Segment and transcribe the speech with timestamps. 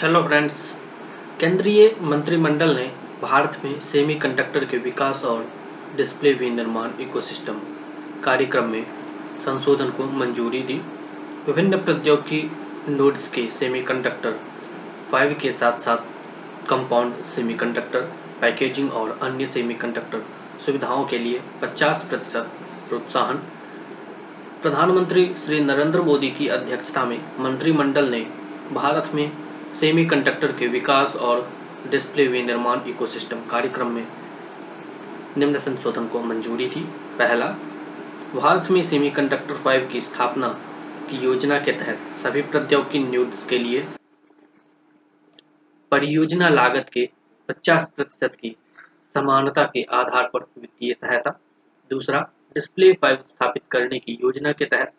[0.00, 0.54] Hello friends
[1.40, 2.84] केंद्रीय मंत्रिमंडल ने
[3.22, 5.46] भारत में सेमीकंडक्टर के विकास और
[5.96, 7.60] डिस्प्ले विनिर्माण इकोसिस्टम
[8.24, 8.82] कार्यक्रम में
[9.44, 10.74] संशोधन को मंजूरी दी।
[11.46, 12.42] विभिन्न प्रौद्योगिकी
[12.88, 14.38] नोड्स के सेमीकंडक्टर
[15.12, 18.00] फाइव के साथ साथ कंपाउंड सेमीकंडक्टर
[18.40, 20.22] पैकेजिंग और अन्य सेमीकंडक्टर
[20.66, 22.52] सुविधाओं के लिए 50 प्रतिशत
[22.88, 23.42] प्रोत्साहन।
[24.62, 28.26] प्रधानमंत्री श्री नरेंद्र मोदी की अध्यक्षता में मंत्रिमंडल ने
[28.72, 29.45] भारत में
[29.80, 31.40] सेमीकंडक्टर के विकास और
[31.90, 34.06] डिस्प्ले विनिर्माण इकोसिस्टम कार्यक्रम में
[35.38, 36.80] निम्न संशोधन को मंजूरी दी।
[37.18, 37.46] पहला,
[38.34, 40.48] भारत में सेमीकंडक्टर फाइव की स्थापना
[41.10, 43.84] की योजना के तहत सभी प्रौद्योगिकी न्यूड्स के लिए
[45.90, 47.08] परियोजना लागत के
[47.48, 48.56] 50 प्रतिशत की
[49.14, 51.30] समानता के आधार पर वित्तीय सहायता।
[51.90, 52.20] दूसरा
[52.54, 54.92] डिस्प्ले फाइव स्थापित करने की योजना के तहत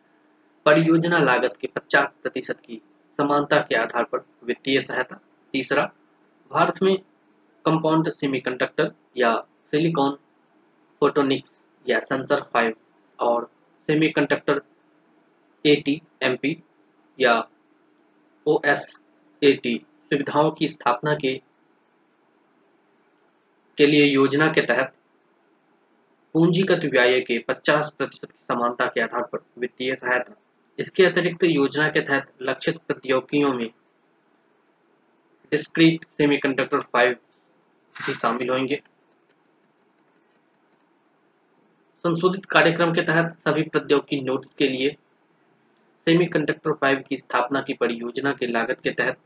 [0.65, 2.81] परियोजना लागत के 50 प्रतिशत की
[3.17, 5.19] समानता के आधार पर वित्तीय सहायता।
[5.53, 5.91] तीसरा,
[6.51, 6.97] भारत में
[7.65, 9.35] कंपाउंड सेमीकंडक्टर या
[9.71, 10.17] सिलिकॉन
[10.99, 11.57] फोटोनिक्स
[11.89, 12.73] या सेंसर फाइव
[13.19, 13.51] और
[13.87, 14.61] semiconductor
[15.65, 16.63] A T M P
[17.19, 17.49] या
[18.47, 19.01] ओ एस
[19.43, 21.41] एटी सुविधाओं की स्थापना के
[23.77, 24.93] के लिए योजना के तहत
[26.33, 30.33] पूंजीगत व्यय के 50 प्रतिशत समानता के आधार पर वित्तीय सहायता।
[30.79, 33.69] इसके अतिरिक्त योजना के तहत लक्षित प्रतियोगियों में
[35.51, 37.13] डिस्क्रीट सेमीकंडक्टर फाइव
[37.95, 38.81] भी शामिल होंगे।
[42.03, 44.95] संशोधित कार्यक्रम के तहत सभी प्रौद्योगिकी नोड्स के लिए
[46.07, 49.17] सेमीकंडक्टर फाइव की स्थापना की परियोजना के लागत के तहत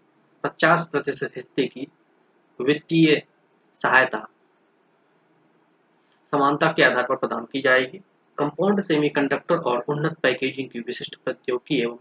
[0.44, 1.88] 50 प्रतिशत हिस्से की
[2.60, 3.22] वित्तीय
[3.82, 4.28] सहायता
[6.34, 8.02] समानता के आधार पर प्रदान की जाएगी।
[8.38, 11.98] कंपाउंड सेमीकंडक्टर और उन्नत पैकेजिंग की विशिष्ट प्रौद्योगिकी एवं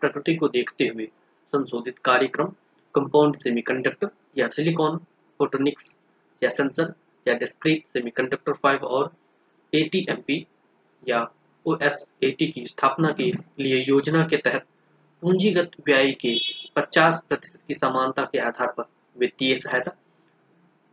[0.00, 1.06] प्रकृति को देखते हुए
[1.52, 2.52] संशोधित कार्यक्रम
[2.94, 4.08] कंपाउंड सेमीकंडक्टर
[4.38, 4.96] या सिलिकॉन
[5.38, 5.96] फोटोनिक्स
[6.42, 6.92] या सेंसर
[7.28, 9.12] या डिस्क्रीट सेमीकंडक्टर फाइव और
[9.72, 10.46] एटीएमपी
[11.08, 11.26] या
[11.66, 13.30] ओएसएटी की स्थापना के
[13.60, 14.66] लिए योजना के तहत
[15.22, 16.36] पूंजीगत व्यय के
[16.76, 18.84] 50 प्रतिशत की समानता के आधार पर
[19.18, 19.96] वित्तीय सहायता।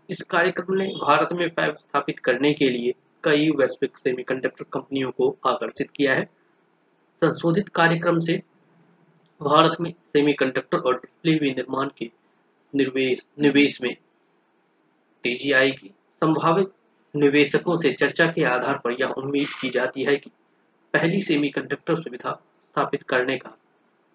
[0.09, 2.93] इस कार्यक्रम ने भारत में फैब स्थापित करने के लिए
[3.23, 6.25] कई वैश्विक सेमीकंडक्टर कंपनियों को आकर्षित किया है।
[7.23, 8.41] संशोधित कार्यक्रम से
[9.41, 12.11] भारत में सेमीकंडक्टर और डिस्प्ले विनिर्माण के
[12.75, 13.95] निवेश निवेश में
[15.23, 15.91] तेज़ी आएगी।
[16.21, 16.71] संभावित
[17.15, 20.29] निवेशकों से चर्चा के आधार पर यह उम्मीद की जाती है कि
[20.93, 22.31] पहली सेमीकंडक्टर सुविधा
[22.71, 23.57] स्थापित करने का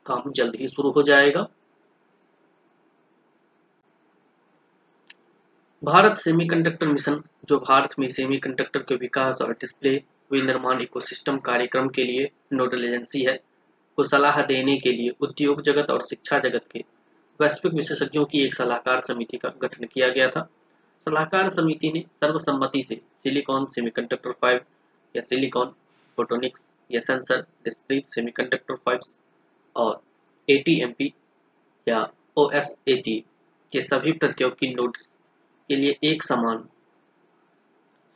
[0.06, 1.47] काम जल्द ही शुरू हो जाएगा।
[5.82, 9.90] भारत सेमीकंडक्टर मिशन जो भारत में सेमीकंडक्टर के विकास और डिस्प्ले
[10.32, 13.34] विनिर्माण इकोसिस्टम कार्यक्रम के लिए नोडल एजेंसी है,
[13.98, 16.84] को सलाह देने के लिए उद्योग जगत और शिक्षा जगत के
[17.40, 20.48] वैश्विक विशेषज्ञों की एक सलाहकार समिति का गठन किया गया था।
[21.06, 24.60] सलाहकार समिति ने सर्वसम्मति से सिलिकॉन सेमीकंडक्टर फाइव
[25.14, 25.74] या सिलिकॉन
[26.18, 29.16] फोटोनिक्स या सेंसर डिस्क्रीट सेमीकंडक्टर फाइव्स
[29.76, 30.00] और
[30.48, 31.12] एटीएमपी
[31.86, 32.06] या
[32.36, 33.18] ओएसएटी
[33.72, 35.08] के सभी प्रौद्योगिकी नोड्स
[35.69, 36.64] के लिए एक समान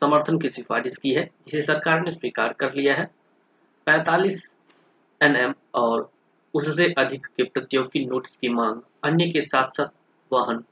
[0.03, 3.11] समर्थन की सिफारिश की है, जिसे सरकार ने स्वीकार कर लिया है।
[3.87, 4.51] 45
[5.21, 6.11] एनएम और
[6.55, 9.89] उससे अधिक के प्रौद्योगिकी नोट्स की मांग, अन्य के साथ साथ
[10.33, 10.65] वाहन,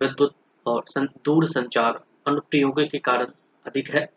[0.00, 0.34] विद्युत
[0.66, 0.84] और
[1.24, 3.26] दूर संचार अनुप्रयोगों के कारण
[3.66, 4.08] अधिक है।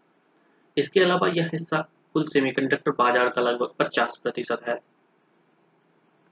[0.77, 4.90] इसके अलावा यह हिस्सा कुल सेमीकंडक्टर बाज़ार का लगभग 50 प्रतिशत है।